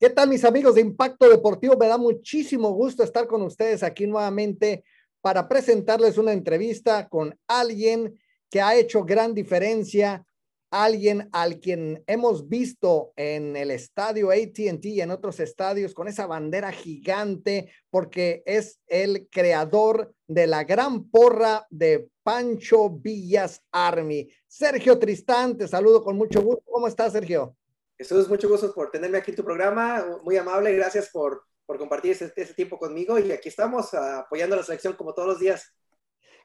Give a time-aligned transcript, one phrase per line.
[0.00, 1.76] ¿Qué tal mis amigos de Impacto Deportivo?
[1.76, 4.82] Me da muchísimo gusto estar con ustedes aquí nuevamente
[5.20, 8.18] para presentarles una entrevista con alguien
[8.48, 10.24] que ha hecho gran diferencia,
[10.70, 16.26] alguien al quien hemos visto en el estadio ATT y en otros estadios con esa
[16.26, 24.30] bandera gigante, porque es el creador de la gran porra de Pancho Villas Army.
[24.48, 26.62] Sergio Tristán, te saludo con mucho gusto.
[26.64, 27.54] ¿Cómo estás, Sergio?
[28.00, 30.18] Jesús, mucho gusto por tenerme aquí en tu programa.
[30.24, 33.18] Muy amable, gracias por, por compartir ese, tiempo conmigo.
[33.18, 35.74] Y aquí estamos apoyando a la selección como todos los días.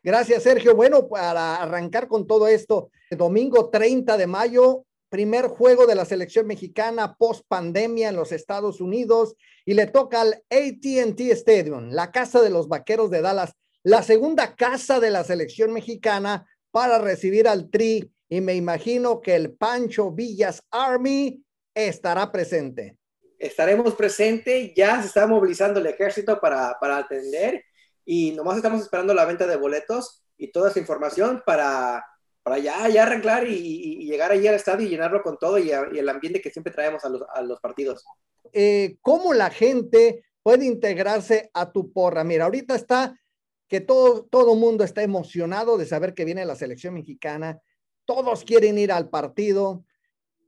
[0.04, 0.76] Gracias, Sergio.
[0.76, 6.46] Bueno, para arrancar con todo esto, domingo 30 de mayo, primer juego de la selección
[6.46, 12.41] mexicana post pandemia en los Estados Unidos y le toca al ATT Stadium, la casa
[12.41, 17.70] de los vaqueros de Dallas, la segunda casa de la selección mexicana para recibir al
[17.70, 18.12] Tri.
[18.27, 21.45] Y me imagino que el Pancho Villas Army
[21.76, 22.98] estará presente.
[23.37, 27.63] Estaremos presente, ya se está movilizando el ejército para, para atender
[28.05, 32.03] y nomás estamos esperando la venta de boletos y toda esa información para,
[32.43, 36.09] para ya, ya arreglar y, llegar allí al estadio y llenarlo con todo y, el
[36.09, 38.05] ambiente que siempre traemos a los, a los partidos.
[38.53, 42.23] Eh, ¿Cómo la gente puede integrarse a tu porra?
[42.23, 43.20] Mira, ahorita está
[43.68, 47.59] que todo, todo mundo está emocionado de saber que viene la selección mexicana,
[48.05, 49.84] todos quieren ir al partido,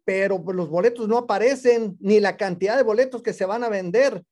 [0.08, 3.70] pero pues, los boletos no aparecen, ni la cantidad de boletos que se van a
[3.70, 4.24] vender.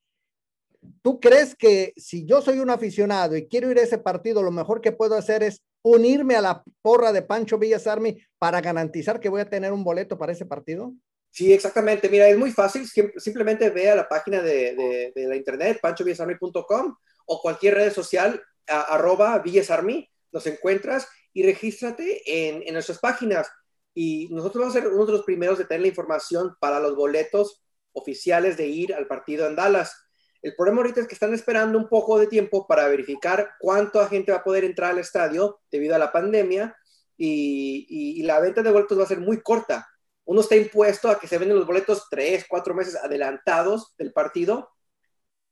[1.02, 4.52] ¿Tú crees que si yo soy un aficionado y quiero ir a ese partido, lo
[4.52, 9.20] mejor que puedo hacer es unirme a la porra de Pancho Villas Army para garantizar
[9.20, 10.94] que voy a tener un boleto para ese partido?
[11.30, 12.08] Sí, exactamente.
[12.08, 12.88] Mira, es muy fácil.
[13.18, 20.09] Simplemente ve a la página de, la internet, panchovillasarmy.com o cualquier red social, arroba villasarmy,
[20.31, 23.50] los encuentras y regístrate en, en nuestras páginas
[23.95, 26.95] y nosotros vamos a ser uno de los primeros de tener la información para los
[26.95, 27.63] boletos
[27.94, 29.95] oficiales de ir al partido en Dallas.
[30.41, 34.34] El problema ahorita es que están esperando un poco de tiempo para verificar cuánta gente
[34.34, 36.75] va a poder entrar al estadio debido a la pandemia
[37.17, 37.88] y,
[38.19, 39.88] y, la venta de boletos va a ser muy corta.
[40.25, 44.69] Uno está impuesto a que se venden los boletos tres, cuatro meses adelantados del partido.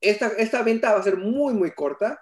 [0.01, 2.19] Esta, esta venta va a ser muy, muy corta.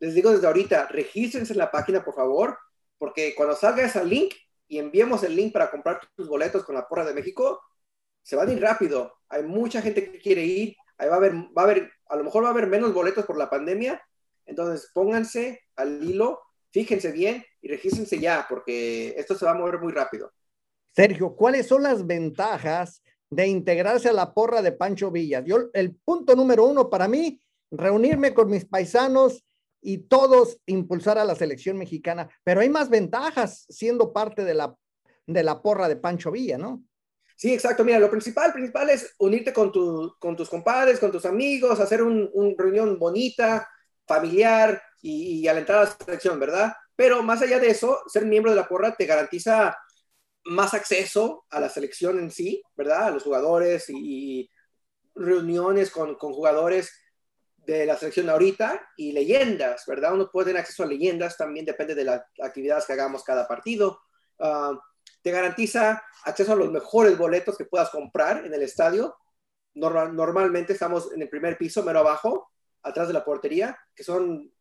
[0.00, 2.58] Les digo desde ahorita, regístrense en la página, por favor,
[2.98, 4.34] porque cuando salga ese link,
[4.68, 7.60] y enviemos el link para comprar tus boletos con la porra de México,
[8.22, 9.14] se van a ir rápido.
[9.28, 10.76] Hay mucha gente que quiere ir.
[10.96, 13.26] Ahí va a haber, va a haber, a lo mejor va a haber menos boletos
[13.26, 14.00] por la pandemia.
[14.46, 19.78] Entonces pónganse al hilo, fíjense bien y regístrense ya, porque esto se va a mover
[19.80, 20.32] muy rápido.
[20.94, 25.44] Sergio, ¿cuáles son las ventajas de integrarse a la porra de Pancho Villas?
[25.44, 29.44] Yo, el punto número uno para mí, reunirme con mis paisanos
[29.86, 34.74] y todos impulsar a la selección mexicana, pero hay más ventajas siendo parte de la,
[35.26, 36.82] de la porra de Pancho Villa, ¿no?
[37.36, 37.84] Sí, exacto.
[37.84, 42.02] Mira, lo principal, principal es unirte con, tu, con tus compadres, con tus amigos, hacer
[42.02, 43.68] una un reunión bonita,
[44.06, 46.72] familiar y, y alentar a la selección, ¿verdad?
[46.96, 49.76] Pero más allá de eso, ser miembro de la porra te garantiza
[50.44, 53.08] más acceso a la selección en sí, ¿verdad?
[53.08, 54.50] A los jugadores y, y
[55.14, 56.90] reuniones con, con jugadores
[57.66, 60.14] de la selección ahorita y leyendas, ¿verdad?
[60.14, 64.00] Uno puede tener acceso a leyendas, también depende de las actividades que hagamos cada partido.
[64.38, 64.72] Ah,
[65.22, 69.16] te garantiza acceso a los mejores boletos que puedas comprar en el estadio.
[69.74, 72.50] normalmente estamos en el primer piso, mero abajo,
[72.82, 74.52] atrás de la portería, que son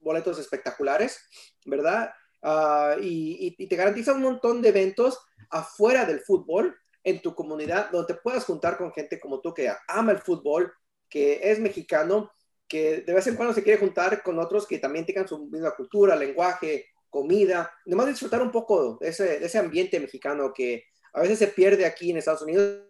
[0.00, 1.20] boletos espectaculares,
[1.64, 2.12] ¿verdad?
[2.42, 5.18] Ah, y, te garantiza un montón de eventos
[5.50, 10.12] afuera del fútbol en tu comunidad, donde puedas juntar con gente como tú que ama
[10.12, 10.72] el fútbol,
[11.08, 12.30] que es mexicano
[12.68, 15.74] que de vez en cuando se quiere juntar con otros que también tengan su misma
[15.74, 21.20] cultura, lenguaje, comida, nomás disfrutar un poco de ese, de ese ambiente mexicano que a
[21.22, 22.84] veces se pierde aquí en Estados Unidos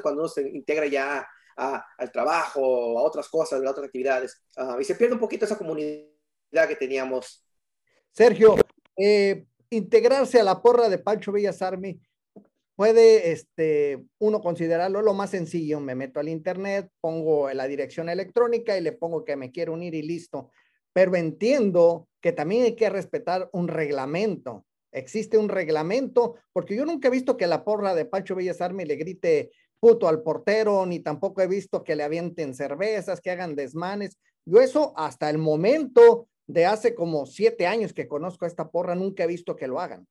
[0.00, 1.26] cuando uno se integra ya
[1.56, 5.58] al trabajo, a otras cosas, a otras actividades, ah, y se pierde un poquito esa
[5.58, 7.44] comunidad que teníamos.
[8.10, 8.56] Sergio,
[8.96, 12.00] eh, integrarse a la porra de Pancho Villas Army
[12.76, 15.80] puede este, uno considerarlo lo más sencillo.
[15.80, 19.94] Me meto al internet, pongo la dirección electrónica y le pongo que me quiero unir
[19.94, 20.50] y listo.
[20.92, 24.64] Pero entiendo que también hay que respetar un reglamento.
[24.92, 28.84] Existe un reglamento, porque yo nunca he visto que la porra de Pancho Villas Army
[28.84, 33.56] le grite puto al portero, ni tampoco he visto que le avienten cervezas, que hagan
[33.56, 34.18] desmanes.
[34.44, 38.94] Yo eso hasta el momento de hace como siete años que conozco a esta porra,
[38.94, 40.06] nunca he visto que lo hagan.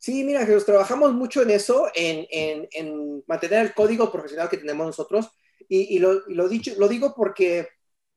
[0.00, 4.56] Sí, mira, Jesús, trabajamos mucho en eso, en, en, en, mantener el código profesional que
[4.56, 5.28] tenemos nosotros.
[5.68, 7.68] Y, y, lo, lo, dicho, lo digo porque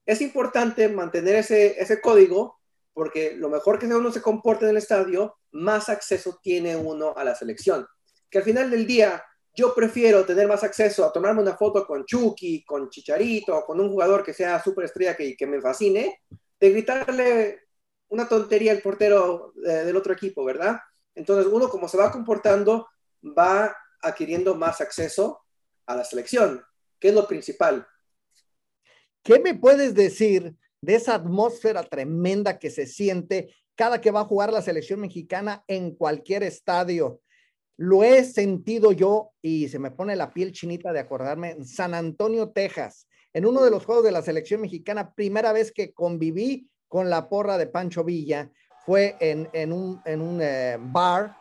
[0.05, 2.61] es importante mantener ese, ese código,
[2.93, 7.25] porque lo mejor que uno se comporte en el estadio, más acceso tiene uno a
[7.25, 7.85] la selección.
[8.29, 9.21] Que al final del día,
[9.53, 13.89] yo prefiero tener más acceso a tomarme una foto con Chucky, con Chicharito, con un
[13.89, 16.21] jugador que sea súper estrella que, que me fascine,
[16.61, 17.59] de gritarle
[18.07, 20.77] una tontería al portero eh, del otro equipo, ¿verdad?
[21.15, 22.87] Entonces uno como se va comportando
[23.23, 25.41] va adquiriendo más acceso
[25.85, 26.61] a la selección,
[26.99, 27.87] que es lo principal.
[29.23, 34.25] ¿Qué me puedes decir de esa atmósfera tremenda que se siente cada que va a
[34.25, 37.21] jugar la selección mexicana en cualquier estadio?
[37.77, 41.93] Lo he sentido yo y se me pone la piel chinita de acordarme en San
[41.93, 46.69] Antonio, Texas, en uno de los juegos de la selección mexicana, primera vez que conviví
[46.87, 48.51] con la porra de Pancho Villa,
[48.85, 50.01] fue en, un,
[50.41, 51.35] eh, bar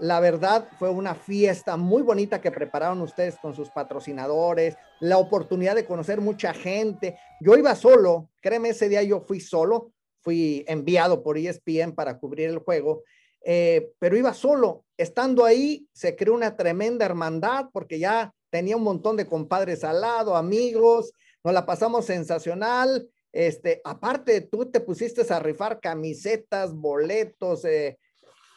[0.00, 5.74] la verdad fue una fiesta muy bonita que prepararon ustedes con sus patrocinadores, la oportunidad
[5.74, 7.18] de conocer mucha gente.
[7.38, 9.92] Yo iba solo, créeme, ese día yo fui solo,
[10.22, 13.02] fui enviado por ESPN para cubrir el juego,
[13.44, 14.84] eh, pero iba solo.
[14.96, 20.00] Estando ahí, se creó una tremenda hermandad porque ya tenía un montón de compadres al
[20.00, 21.12] lado, amigos,
[21.44, 23.06] nos la pasamos sensacional.
[23.32, 27.98] Este, aparte, tú te pusiste a rifar camisetas, boletos, eh,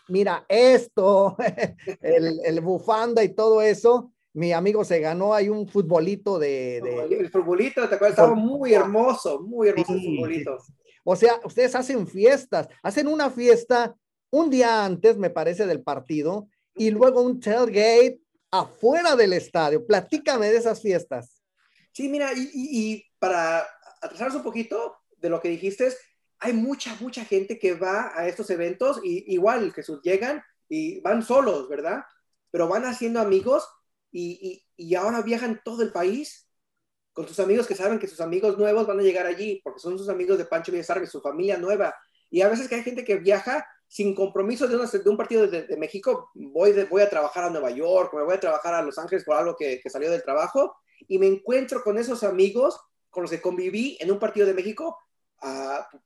[0.07, 1.37] mira esto,
[2.01, 4.11] el, bufanda y todo eso.
[4.33, 6.77] Mi amigo se ganó ahí un futbolito de...
[6.77, 8.17] El futbolito, ¿te acuerdas?
[8.17, 10.57] Estaba muy hermoso, muy hermoso el futbolito.
[11.03, 13.95] O sea, ustedes hacen fiestas, hacen una fiesta
[14.31, 18.19] un día antes, me parece, del partido, y luego un tailgate
[18.49, 19.85] afuera del estadio.
[19.85, 21.43] Platícame de esas fiestas.
[21.91, 23.63] Sí, mira, y, y para
[24.03, 25.93] atrasarse un poquito de lo que dijiste,
[26.39, 30.99] hay mucha, mucha gente que va a estos eventos y igual que sus llegan y
[31.01, 32.03] van solos, ¿verdad?
[32.51, 33.67] Pero van haciendo amigos
[34.11, 36.47] y, y, ahora viajan todo el país
[37.13, 39.97] con sus amigos que saben que sus amigos nuevos van a llegar allí porque son
[39.97, 41.95] sus amigos de Pancho Villasarbe, su familia nueva.
[42.29, 45.77] Y a veces que hay gente que viaja sin compromiso de, de un partido de,
[45.77, 49.23] México, voy, voy a trabajar a Nueva York, me voy a trabajar a Los Ángeles
[49.23, 50.75] por algo que salió del trabajo
[51.07, 52.79] y me encuentro con esos amigos
[53.13, 54.97] con los que conviví en un partido de México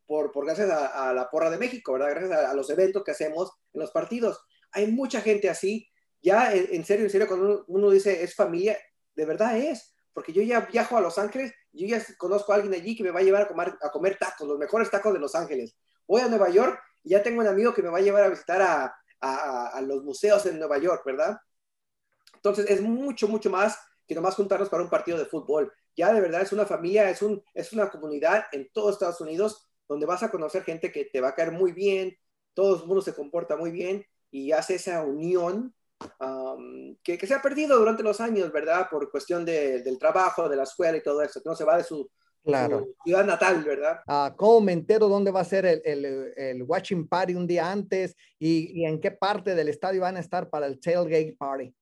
[0.06, 2.09] por, por, gracias a, la porra de México, ¿verdad?
[2.09, 4.44] Gracias a, los eventos que hacemos en los partidos.
[4.71, 5.88] Hay mucha gente así.
[6.21, 8.77] Ya en, serio, en serio, cuando uno, dice es familia,
[9.15, 9.95] de verdad es.
[10.12, 13.12] Porque yo ya viajo a Los Ángeles, yo ya conozco a alguien allí que me
[13.12, 15.77] va a llevar a comer, a comer tacos, los mejores tacos de Los Ángeles.
[16.07, 18.30] Voy a Nueva York y ya tengo un amigo que me va a llevar a
[18.30, 21.38] visitar a, a los museos en Nueva York, ¿verdad?
[22.33, 23.77] Entonces es mucho, mucho más
[24.07, 27.21] que nomás juntarnos para un partido de fútbol ya de verdad es una familia, es,
[27.24, 31.19] un, es una comunidad en todos Estados Unidos donde vas a conocer gente que te
[31.19, 32.15] va a caer muy bien,
[32.54, 35.74] todo el mundo se comporta muy bien y hace esa unión
[37.04, 38.88] que, que, se ha perdido durante los años, ¿verdad?
[38.92, 41.77] Por cuestión de, del trabajo, de la escuela y todo eso, que no se va
[41.77, 42.07] de su,
[42.44, 42.86] claro.
[43.03, 44.01] ciudad natal, ¿verdad?
[44.07, 47.71] Ah, ¿Cómo me entero dónde va a ser el, el, el watching party un día
[47.71, 51.74] antes y, y, en qué parte del estadio van a estar para el tailgate party?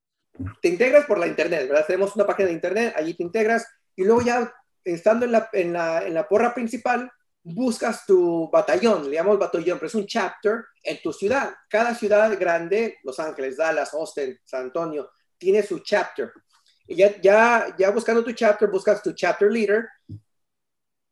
[0.60, 1.86] Te integras por la internet, ¿verdad?
[1.86, 4.52] Tenemos una página de internet, allí te integras y luego ya
[4.84, 7.10] estando en la, en la, en la porra principal,
[7.42, 11.54] buscas tu batallón, le llamamos batallón, pero es un chapter en tu ciudad.
[11.68, 16.32] Cada ciudad grande, Los Ángeles, Dallas, Austin, San Antonio, tiene su chapter.
[16.86, 19.88] Y ya, ya, ya buscando tu chapter, buscas tu chapter leader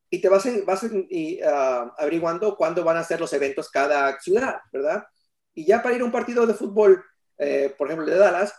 [0.09, 4.57] y te vas, vas y, uh, averiguando cuándo van a ser los eventos cada ciudad,
[4.71, 5.05] ¿verdad?
[5.53, 7.03] Y ya para ir a un partido de fútbol,
[7.37, 8.53] eh, por ejemplo, de Dallas,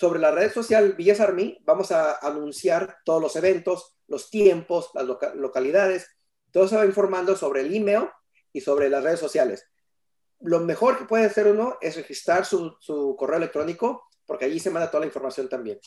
[0.00, 5.04] sobre la red social Villas Army vamos a anunciar todos los eventos, los tiempos, las
[5.34, 6.08] localidades.
[6.50, 8.08] Todo se va informando sobre el email
[8.50, 9.66] y sobre las redes sociales.
[10.40, 12.74] Lo mejor que puede hacer uno es registrar su,
[13.18, 15.78] correo electrónico porque allí se manda toda la información también.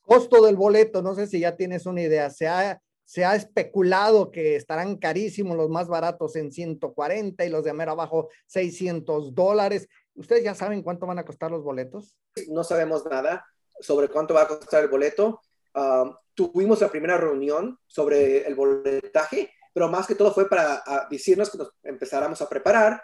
[0.00, 2.30] Costo del boleto, no sé si ya tienes una idea.
[2.30, 7.62] Se ha, se ha especulado que estarán carísimos los más baratos en 140 y los
[7.62, 9.86] de mero abajo 600 dólares.
[10.14, 12.14] ¿Ustedes ya saben cuánto van a costar los boletos?
[12.48, 13.44] No sabemos nada
[13.80, 15.40] sobre cuánto va a costar el boleto.
[15.74, 21.08] Ah, tuvimos la primera reunión sobre el boletaje, pero más que todo fue para ah,
[21.10, 23.02] decirnos que nos empezáramos a preparar,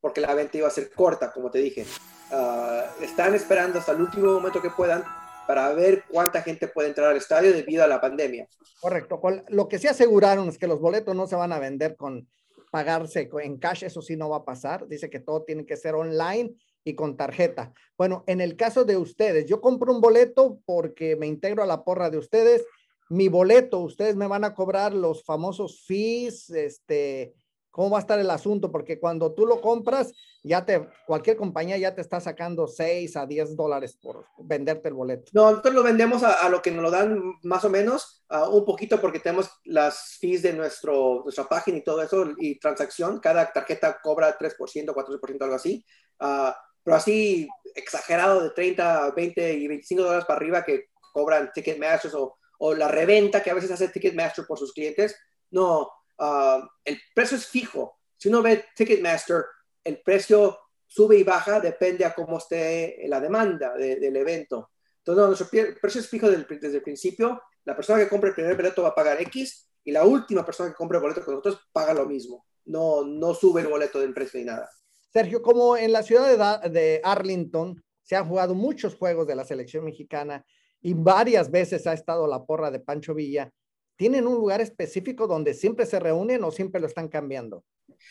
[0.00, 1.86] porque la venta iba a ser corta, como te dije.
[2.32, 5.04] Ah, están esperando hasta el último momento que puedan
[5.46, 8.46] para ver cuánta gente puede entrar al estadio debido a la pandemia.
[8.80, 9.20] Correcto.
[9.48, 12.28] Lo que se aseguraron es que los boletos no se van a vender con
[12.70, 14.86] pagarse en cash, eso sí no va a pasar.
[14.88, 17.72] Dice que todo tiene que ser online y con tarjeta.
[17.96, 21.84] Bueno, en el caso de ustedes, yo compro un boleto porque me integro a la
[21.84, 22.64] porra de ustedes.
[23.10, 27.34] Mi boleto, ustedes me van a cobrar los famosos fees, este,
[27.70, 28.72] ¿Cómo va a estar el asunto?
[28.72, 33.26] Porque cuando tú lo compras, ya te, cualquier compañía ya te está sacando 6 a
[33.26, 35.30] 10 dólares por venderte el boleto.
[35.32, 39.00] No, nosotros lo vendemos a, lo que nos lo dan más o menos, un poquito
[39.00, 43.20] porque tenemos las fees de nuestro, nuestra página y todo eso y transacción.
[43.20, 45.84] Cada tarjeta cobra 3%, 4%, algo así.
[46.20, 46.50] Uh,
[46.82, 52.38] pero así exagerado de 30, 20 y 25 dólares para arriba que cobran Ticketmasters o,
[52.58, 55.14] o la reventa que a veces hace Ticketmaster por sus clientes.
[55.50, 57.98] No, ah, el precio es fijo.
[58.16, 59.44] Si uno ve Ticketmaster,
[59.84, 64.70] el precio sube y baja, depende a cómo esté la demanda del evento.
[64.98, 67.40] Entonces, nuestro precio es fijo desde el principio.
[67.64, 70.70] La persona que compre el primer boleto va a pagar X y la última persona
[70.70, 72.46] que compre el boleto con nosotros paga lo mismo.
[72.64, 74.68] No, no sube el boleto de precio ni nada.
[75.10, 79.84] Sergio, como en la ciudad de Arlington se han jugado muchos juegos de la selección
[79.84, 80.44] mexicana
[80.80, 83.50] y varias veces ha estado la porra de Pancho Villa,
[83.98, 87.64] ¿tienen un lugar específico donde siempre se reúnen o siempre lo están cambiando?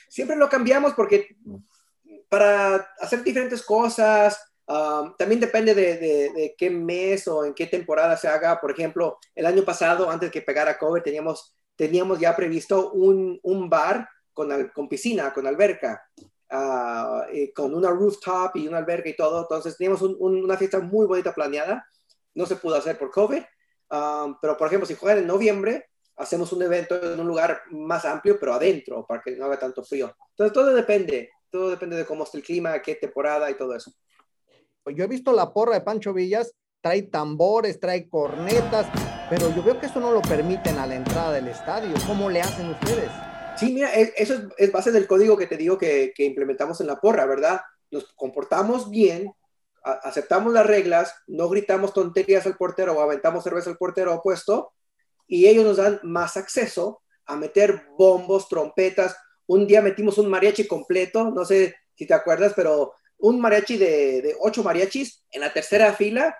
[0.09, 1.37] Siempre lo cambiamos porque
[2.29, 8.27] para hacer diferentes cosas, um, también depende de, qué mes o en qué temporada se
[8.27, 8.59] haga.
[8.59, 13.69] Por ejemplo, el año pasado, antes que pegara COVID, teníamos, teníamos ya previsto un, un
[13.69, 16.03] bar con, con piscina, con alberca.
[16.49, 19.41] Uh, con una rooftop y una alberca y todo.
[19.41, 21.85] Entonces teníamos una fiesta muy bonita planeada.
[22.35, 23.41] No se pudo hacer por COVID.
[23.89, 25.85] Um, pero, por ejemplo, si juegan en noviembre,
[26.17, 29.83] hacemos un evento en un lugar más amplio, pero adentro, para que no haga tanto
[29.83, 30.13] frío.
[30.31, 31.29] Entonces, todo depende.
[31.49, 33.91] Todo depende de cómo está el clima, qué temporada y todo eso.
[34.83, 38.87] Pues yo he visto la porra de Pancho Villas, trae tambores, trae cornetas,
[39.29, 41.93] pero yo veo que eso no lo permiten a la entrada del estadio.
[42.05, 43.09] ¿Cómo le hacen ustedes?
[43.57, 46.97] Sí, mira, eso es, base del código que te digo que, que implementamos en la
[46.97, 47.61] porra, ¿verdad?
[47.89, 49.33] Nos comportamos bien,
[49.83, 54.73] aceptamos las reglas, no gritamos tonterías al portero o aventamos cerveza al portero opuesto,
[55.27, 59.15] y ellos nos dan más acceso a meter bombos, trompetas,
[59.47, 64.35] un día metimos un mariachi completo, no sé si te acuerdas, pero un mariachi de,
[64.39, 66.37] ocho mariachis en la tercera fila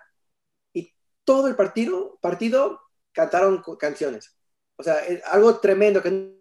[0.74, 4.38] y todo el partido, partido cantaron canciones.
[4.76, 6.38] O sea, es algo tremendo que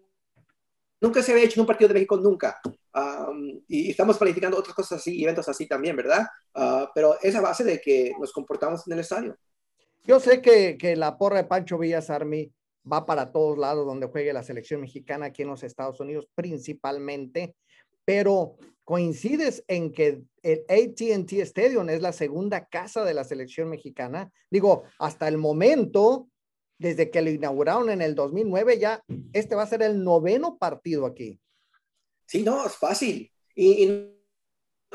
[1.01, 2.59] nunca se había hecho en un partido de México, nunca.
[3.67, 6.27] Y estamos planificando otras cosas así, eventos así también, ¿verdad?
[6.55, 9.37] Uh, pero esa base de que nos comportamos en el estadio.
[10.03, 12.51] Yo sé que, que la porra de Pancho Villas Army
[12.91, 17.55] va para todos lados donde juegue la selección mexicana aquí en los Estados Unidos principalmente,
[18.05, 24.31] pero coincides en que el ATT Stadium es la segunda casa de la selección mexicana.
[24.49, 26.29] Digo, hasta el momento,
[26.77, 31.05] desde que lo inauguraron en el 2009, ya este va a ser el noveno partido
[31.05, 31.37] aquí.
[32.27, 33.31] Sí, no, es fácil.
[33.55, 34.13] Y,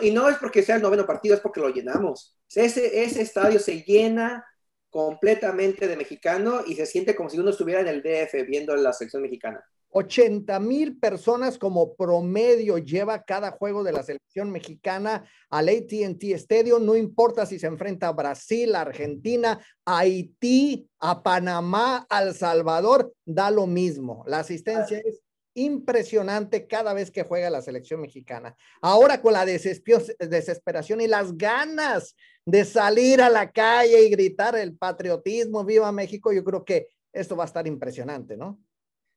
[0.01, 2.39] y, no es porque sea el noveno partido, es porque lo llenamos.
[2.55, 4.45] Ese, ese estadio se llena
[4.91, 8.93] completamente de mexicano y se siente como si uno estuviera en el DF viendo la
[8.93, 9.65] selección mexicana.
[9.93, 16.85] 80 mil personas como promedio lleva cada juego de la selección mexicana al ATT Stadium,
[16.85, 22.35] no importa si se enfrenta a Brasil, a Argentina, a Haití, a Panamá, a El
[22.35, 24.25] Salvador, da lo mismo.
[24.27, 25.22] La asistencia es
[25.55, 28.57] impresionante cada vez que juega la selección mexicana.
[28.81, 34.77] Ahora con la desesperación y las ganas de salir a la calle y gritar el
[34.77, 38.63] patriotismo, viva México, yo creo que esto va a estar impresionante, ¿no?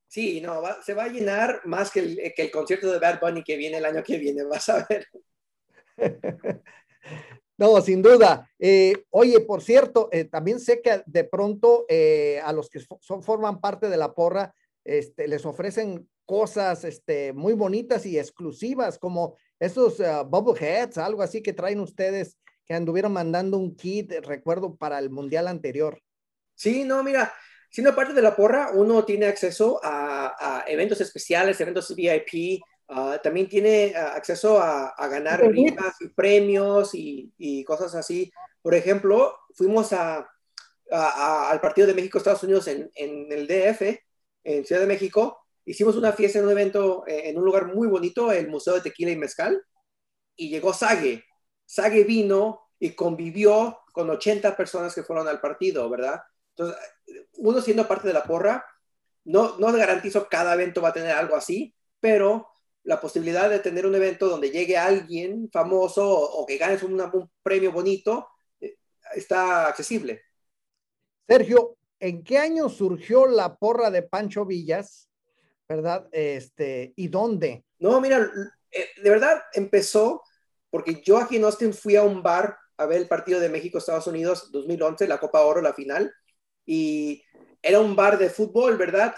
[0.08, 3.44] Sí, no, se va a llenar más que el, que el concierto de Bad Bunny
[3.44, 5.08] que viene el año que viene, vas a ver.
[7.58, 8.50] No, sin duda.
[8.60, 13.24] Eh, oye, por cierto, eh, también sé que de pronto eh, a los que son,
[13.24, 19.38] forman parte de la porra, este, les ofrecen cosas este, muy bonitas y exclusivas, como
[19.60, 24.76] esos uh, bubble heads, algo así que traen ustedes, que anduvieron mandando un kit, recuerdo,
[24.76, 26.02] para el mundial anterior.
[26.56, 27.34] Sí, no, mira,
[27.70, 33.48] siendo parte de la porra, uno tiene acceso a, eventos especiales, eventos VIP, uh, también
[33.48, 35.44] tiene uh, acceso a, ganar
[36.16, 38.32] premios y, cosas así.
[38.62, 40.28] Por ejemplo, fuimos a,
[40.90, 44.00] al partido de México-Estados Unidos en, en el DF,
[44.44, 47.88] en Ciudad de México, hicimos una fiesta en un evento eh, en un lugar muy
[47.88, 49.62] bonito, el Museo de Tequila y Mezcal,
[50.36, 51.24] y llegó Sage.
[51.66, 56.22] Sage vino y convivió con 80 personas que fueron al partido, ¿verdad?
[56.50, 56.78] Entonces,
[57.38, 58.66] uno siendo parte de la porra,
[59.26, 62.48] no, no garantizo cada evento va a tener algo así, pero
[62.84, 67.02] la posibilidad de tener un evento donde llegue alguien famoso o, que ganes un,
[67.42, 68.28] premio bonito
[68.62, 68.78] eh,
[69.16, 70.22] está accesible.
[71.28, 75.10] Sergio, ¿en qué año surgió la porra de Pancho Villas?
[75.68, 76.08] ¿Verdad?
[76.12, 77.66] Este, ¿y dónde?
[77.80, 78.30] No, mira,
[78.72, 80.22] eh, de verdad empezó
[80.70, 84.08] porque yo aquí en Austin fui a un bar a ver el partido de México-Estados
[84.08, 86.14] Unidos 2011, la Copa Oro, la final,
[86.66, 87.24] y
[87.62, 89.16] era un bar de fútbol, ¿verdad?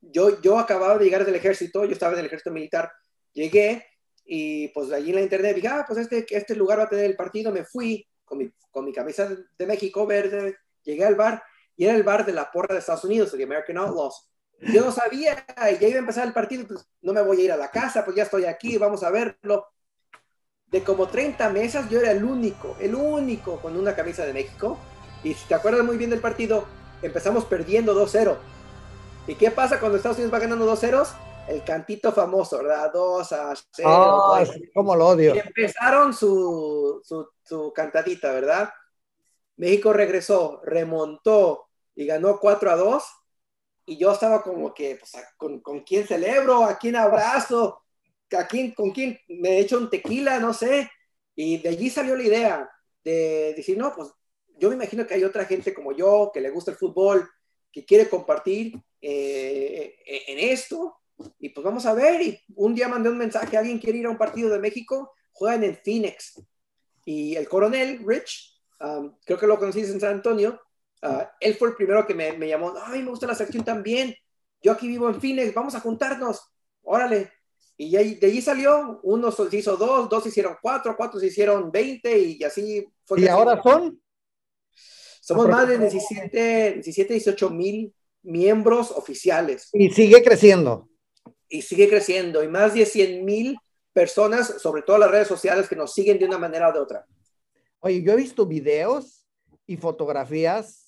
[0.00, 2.90] Yo, yo acababa de llegar del ejército, yo estaba en el ejército militar,
[3.32, 3.86] llegué
[4.24, 7.04] y pues allí en la internet dije, ah, pues este, este lugar va a tener
[7.04, 11.42] el partido, me fui con mi, con mi camisa de México verde, llegué al bar
[11.76, 14.30] y era el bar de la porra de Estados Unidos, el American Outlaws.
[14.60, 17.44] Yo no sabía, y ya iba a empezar el partido, pues no me voy a
[17.44, 19.66] ir a la casa, pues ya estoy aquí, vamos a verlo.
[20.66, 24.78] de como 30 mesas, yo era el único, el único con una camisa de México.
[25.22, 26.66] Y si te acuerdas muy bien del partido,
[27.02, 28.36] empezamos perdiendo 2-0.
[29.26, 31.06] ¿Y qué pasa cuando Estados Unidos va ganando 2-0?
[31.48, 32.90] El cantito famoso, ¿verdad?
[32.92, 33.88] 2 a 0.
[33.88, 34.38] Oh,
[34.74, 35.34] ¿Cómo lo odio?
[35.34, 38.70] Y empezaron su, su, su cantadita, ¿verdad?
[39.56, 43.04] México regresó, remontó y ganó 4 a 2.
[43.86, 46.64] Y yo estaba como que, pues, ¿con, ¿con quién celebro?
[46.64, 47.82] ¿A quién abrazo?
[48.36, 50.38] ¿A quién, ¿Con quién me echo un tequila?
[50.40, 50.90] No sé.
[51.34, 52.70] Y de allí salió la idea
[53.04, 54.10] de decir, no, pues
[54.58, 57.28] yo me imagino que hay otra gente como yo que le gusta el fútbol,
[57.72, 60.96] que quiere compartir eh, en esto.
[61.38, 62.20] Y pues vamos a ver.
[62.20, 65.62] Y un día mandé un mensaje, alguien quiere ir a un partido de México, juegan
[65.62, 66.42] en Phoenix.
[67.04, 70.60] Y el coronel Rich Um, creo que lo conocí en San Antonio,
[71.02, 74.14] uh, él fue el primero que me, me, llamó, ay, me gusta la sección también,
[74.62, 76.42] yo aquí vivo en Phoenix, vamos a juntarnos,
[76.82, 77.32] órale.
[77.78, 81.70] Y de allí salió, uno se hizo dos, dos se hicieron cuatro, cuatro se hicieron
[81.70, 83.20] veinte y así fue.
[83.20, 84.00] ¿Y ahora son?
[85.20, 89.68] Somos más de 17, 17, 18 mil miembros oficiales.
[89.72, 90.88] Y sigue creciendo.
[91.48, 92.42] Y sigue creciendo.
[92.42, 93.58] Y más de 100 mil
[93.92, 97.06] personas, sobre todo las redes sociales, que nos siguen de una manera o de otra.
[97.80, 99.26] Oye, yo he visto videos
[99.66, 100.85] y fotografías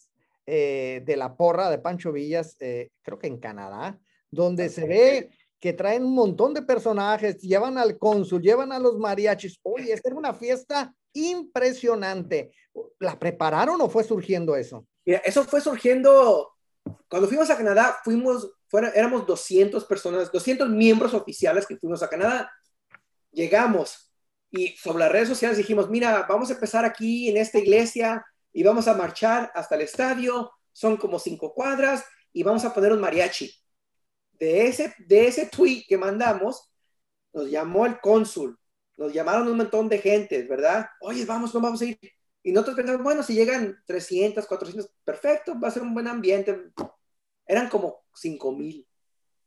[0.50, 3.98] eh, de la porra de Pancho Villas, eh, creo que en Canadá,
[4.30, 8.96] donde se ve que traen un montón de personajes, llevan al cónsul, llevan a los
[8.98, 9.60] mariachis.
[9.62, 12.50] Oye, es una fiesta impresionante.
[12.98, 14.86] ¿La prepararon o fue surgiendo eso?
[15.04, 16.54] Mira, eso fue surgiendo
[17.10, 22.08] cuando fuimos a Canadá, fuimos, fuera, éramos 200 personas, 200 miembros oficiales que fuimos a
[22.08, 22.50] Canadá.
[23.32, 24.10] Llegamos,
[24.50, 28.62] y sobre las redes sociales dijimos, mira, vamos a empezar aquí en esta iglesia y
[28.62, 33.00] vamos a marchar hasta el estadio, son como cinco cuadras y vamos a poner un
[33.00, 33.52] mariachi.
[34.32, 36.70] De ese, de ese tweet que mandamos,
[37.32, 38.58] nos llamó el cónsul,
[38.96, 40.88] nos llamaron un montón de gente, ¿verdad?
[41.00, 41.98] Oye, vamos, no vamos a ir.
[42.42, 46.72] Y nosotros pensamos, bueno, si llegan 300, 400, perfecto, va a ser un buen ambiente.
[47.46, 48.86] Eran como 5 mil.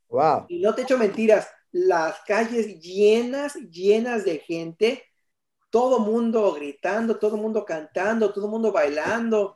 [0.10, 0.45] Wow.
[0.49, 5.04] Y no te echo mentiras, las calles llenas, llenas de gente,
[5.71, 9.55] todo mundo gritando, todo mundo cantando, todo mundo bailando,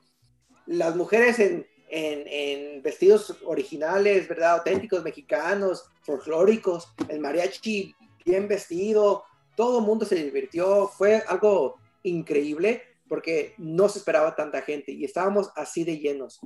[0.66, 4.54] las mujeres en, en, vestidos originales, ¿verdad?
[4.54, 7.94] Auténticos mexicanos, folclóricos, el mariachi
[8.26, 9.24] bien vestido,
[9.56, 15.52] todo mundo se divirtió, fue algo increíble porque no se esperaba tanta gente y estábamos
[15.56, 16.40] así de llenos.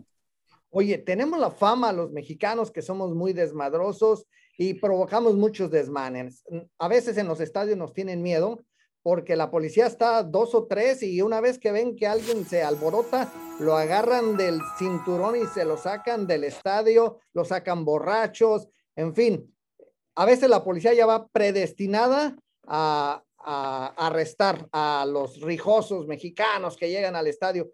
[0.71, 4.27] Oye, tenemos la fama los mexicanos que somos muy desmadrosos
[4.57, 6.43] y provocamos muchos desmanes.
[6.77, 8.59] A veces en los estadios nos tienen miedo
[9.01, 12.63] porque la policía está dos o tres y una vez que ven que alguien se
[12.63, 19.15] alborota, lo agarran del cinturón y se lo sacan del estadio, lo sacan borrachos, en
[19.15, 19.55] fin.
[20.15, 22.35] A veces la policía ya va predestinada
[22.67, 27.71] a, arrestar a los rijosos mexicanos que llegan al estadio.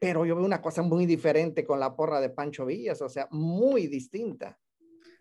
[0.00, 3.28] Pero yo veo una cosa muy diferente con la porra de Pancho Villas, o sea,
[3.30, 4.58] muy distinta.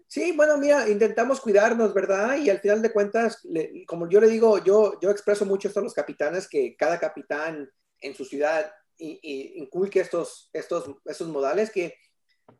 [0.07, 2.37] Sí, bueno, mira, intentamos cuidarnos, ¿verdad?
[2.37, 3.41] Y al final de cuentas,
[3.87, 7.69] como yo le digo, yo, yo expreso mucho esto a los capitanes, que cada capitán
[7.99, 11.95] en su ciudad inculque estos, estos, estos modales, que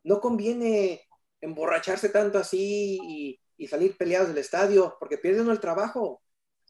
[0.04, 1.08] no conviene
[1.42, 6.22] emborracharse tanto así y, salir peleados del estadio, porque pierden el trabajo.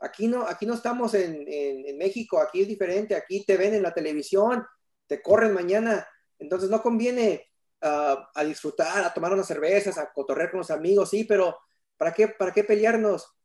[0.02, 3.82] Aquí no, aquí no estamos en, en México, aquí es diferente, aquí te ven en
[3.82, 4.64] la televisión,
[5.08, 6.08] te corren mañana,
[6.38, 7.48] entonces no conviene
[7.82, 11.58] a disfrutar, a tomar unas cervezas, a cotorrear con los amigos, sí, pero
[11.98, 13.36] ¿para qué, para qué pelearnos?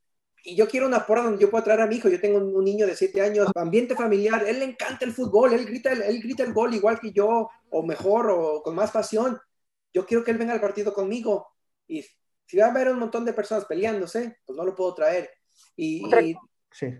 [0.42, 2.08] Y yo quiero una porra donde yo pueda traer a mi hijo.
[2.08, 4.42] Yo tengo un, niño de 7 años, ambiente familiar.
[4.46, 5.52] Él le encanta el fútbol.
[5.52, 8.90] Él grita el, él grita el gol igual que yo, o mejor, o con más
[8.90, 9.38] pasión.
[9.92, 11.48] Yo quiero que él venga al partido conmigo.
[11.86, 12.06] Y
[12.46, 15.30] si va a haber un montón de personas peleándose, pues no lo puedo traer.
[15.76, 16.02] Y,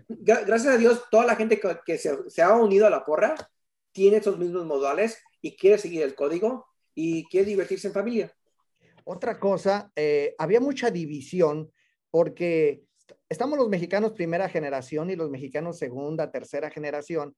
[0.07, 3.33] gracias a Dios, toda la gente que, se, se, ha unido a la porra
[3.91, 8.33] tiene esos mismos modales y quiere seguir el código y quiere divertirse en familia.
[9.03, 11.71] Otra cosa, eh, había mucha división
[12.09, 12.83] porque
[13.29, 17.35] estamos los mexicanos primera generación y los mexicanos segunda, tercera generación,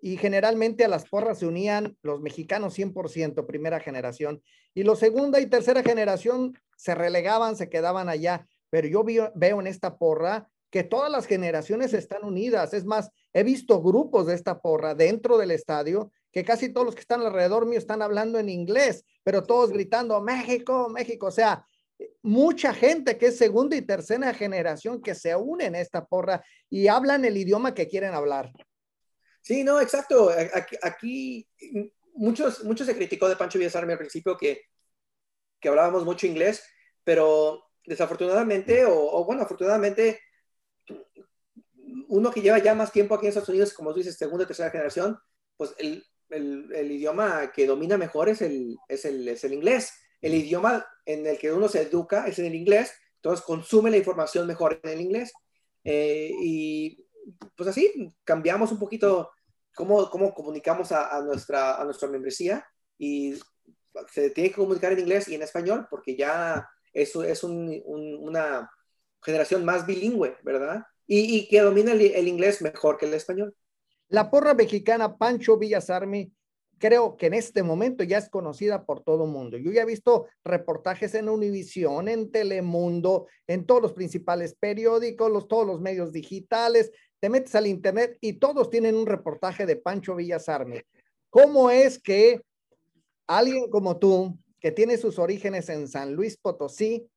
[0.00, 4.42] y generalmente a las porras se unían los mexicanos 100% primera generación,
[4.74, 9.66] y los segunda y tercera generación se relegaban, se quedaban allá, pero yo veo en
[9.66, 12.74] esta porra que todas las generaciones están unidas.
[12.74, 16.94] Es más, he visto grupos de esta porra dentro del estadio que casi todos los
[16.94, 21.28] que están alrededor mío están hablando en inglés, pero todos gritando México, México.
[21.28, 21.66] O sea,
[22.20, 26.88] mucha gente que es segunda y tercera generación que se unen a esta porra y
[26.88, 28.52] hablan el idioma que quieren hablar.
[29.40, 30.30] Sí, no, exacto.
[30.82, 31.48] Aquí,
[32.12, 34.60] muchos, muchos se criticó de Pancho Villasarme al principio que,
[35.58, 36.62] que hablábamos mucho inglés,
[37.02, 40.20] pero desafortunadamente, o, o bueno, afortunadamente,
[42.08, 44.46] uno que lleva ya más tiempo aquí en Estados Unidos, como tú dices, segunda o
[44.46, 45.18] tercera generación,
[45.56, 49.92] pues el, el, el, idioma que domina mejor es el, es, el, es el inglés.
[50.20, 53.96] El idioma en el que uno se educa es en el inglés, entonces consume la
[53.98, 55.32] información mejor en el inglés.
[55.84, 57.06] Eh, y
[57.54, 59.30] pues así cambiamos un poquito
[59.74, 62.66] cómo, cómo comunicamos a, a, nuestra, a nuestra membresía
[62.98, 63.34] y
[64.12, 68.16] se tiene que comunicar en inglés y en español porque ya eso es un, un,
[68.16, 68.70] una
[69.22, 70.82] generación más bilingüe, ¿verdad?
[71.06, 73.54] Y, y que domina el, el, inglés mejor que el español.
[74.08, 76.32] La porra mexicana Pancho Villasarmi
[76.78, 79.56] creo que en este momento ya es conocida por todo el mundo.
[79.56, 85.48] Yo ya he visto reportajes en Univisión, en Telemundo, en todos los principales periódicos, los,
[85.48, 86.92] todos los medios digitales.
[87.18, 90.84] Te metes al internet y todos tienen un reportaje de Pancho Villasarme.
[91.30, 92.42] ¿Cómo es que
[93.26, 97.08] alguien como tú, que tiene sus orígenes en San Luis Potosí,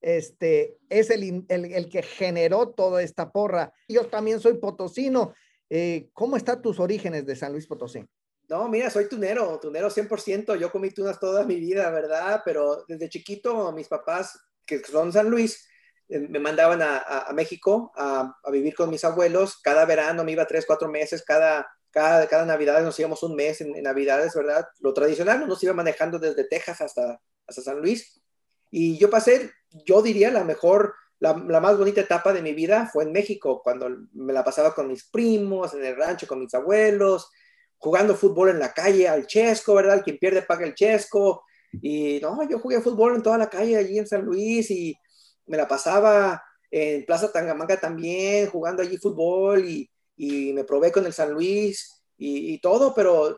[0.00, 3.72] este, es el, el, el que generó toda esta porra?
[3.88, 5.34] Yo también soy potosino.
[5.74, 8.04] Eh, ¿Cómo están tus orígenes de San Luis Potosí?
[8.46, 10.54] No, mira, soy tunero, tunero 100%.
[10.56, 12.42] Yo comí tunas toda mi vida, ¿verdad?
[12.44, 15.66] Pero desde chiquito, mis papás, que son San Luis,
[16.10, 19.62] eh, me mandaban a, a, a México a, a, vivir con mis abuelos.
[19.62, 21.24] Cada verano me iba tres, cuatro meses.
[21.24, 24.68] Cada, cada, cada Navidad nos íbamos un mes en, en, Navidades, ¿verdad?
[24.80, 28.20] Lo tradicional nos iba manejando desde Texas hasta, hasta San Luis.
[28.70, 29.50] Y yo pasé,
[29.86, 33.88] yo diría, la mejor, la, más bonita etapa de mi vida fue en México, cuando
[34.12, 37.30] me la pasaba con mis primos, en el rancho, con mis abuelos
[37.82, 40.02] jugando fútbol en la calle al chesco, ¿verdad?
[40.04, 41.44] Quien pierde paga el chesco.
[41.72, 44.96] Y no, yo jugué fútbol en toda la calle allí en San Luis y
[45.46, 51.06] me la pasaba en Plaza Tangamanga también, jugando allí fútbol y, y me probé con
[51.06, 53.36] el San Luis y, y, todo, pero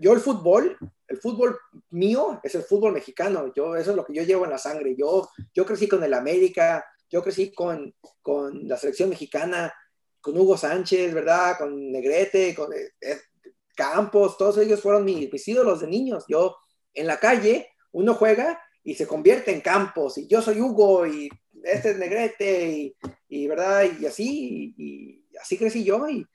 [0.00, 1.58] yo el fútbol, el fútbol
[1.90, 4.96] mío es el fútbol mexicano, yo, eso es lo que yo llevo en la sangre,
[4.96, 9.72] yo, yo crecí con el América, yo crecí con, con la selección mexicana,
[10.20, 11.58] con Hugo Sánchez, ¿verdad?
[11.58, 12.90] Con Negrete, con, eh,
[13.74, 16.24] Campos, todos ellos fueron mis, mis, ídolos de niños.
[16.28, 16.56] Yo
[16.94, 21.28] en la calle, uno juega y se convierte en Campos, y yo soy Hugo, y
[21.62, 22.94] este es Negrete,
[23.28, 23.84] y, ¿verdad?
[23.98, 26.26] Y así, y, así crecí yo, y